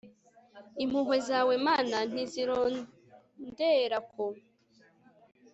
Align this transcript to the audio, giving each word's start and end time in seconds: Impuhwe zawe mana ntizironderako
Impuhwe 0.83 1.17
zawe 1.27 1.53
mana 1.67 1.97
ntizironderako 2.09 4.25